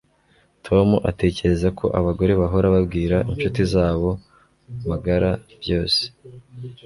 [0.65, 4.09] Tom atekereza ko abagore bahora babwira inshuti zabo
[4.89, 5.29] magara
[5.61, 6.01] byose